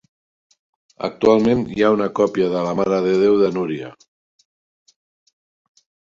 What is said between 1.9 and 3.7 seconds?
una còpia de la Mare de Déu de